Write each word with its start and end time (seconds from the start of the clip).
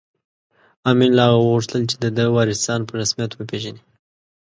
امیر 0.89 1.11
له 1.17 1.23
هغه 1.29 1.37
وغوښتل 1.41 1.81
چې 1.89 1.95
د 2.03 2.05
ده 2.17 2.25
وارثان 2.35 2.81
په 2.85 2.93
رسمیت 3.01 3.31
وپېژني. 3.33 3.81